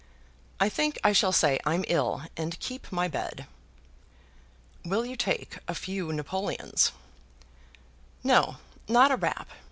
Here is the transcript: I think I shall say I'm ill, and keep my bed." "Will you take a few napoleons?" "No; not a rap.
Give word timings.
I 0.59 0.67
think 0.67 0.97
I 1.03 1.13
shall 1.13 1.31
say 1.31 1.59
I'm 1.63 1.85
ill, 1.87 2.23
and 2.35 2.59
keep 2.59 2.91
my 2.91 3.07
bed." 3.07 3.45
"Will 4.83 5.05
you 5.05 5.15
take 5.15 5.59
a 5.67 5.75
few 5.75 6.11
napoleons?" 6.11 6.91
"No; 8.23 8.57
not 8.87 9.11
a 9.11 9.15
rap. 9.15 9.47